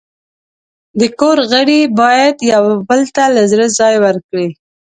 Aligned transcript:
د 0.99 1.01
کور 1.19 1.37
غړي 1.51 1.79
باید 1.99 2.35
یو 2.53 2.63
بل 2.87 3.01
ته 3.15 3.23
له 3.35 3.41
زړه 3.51 3.65
ځای 3.79 3.95
ورکړي. 4.05 4.47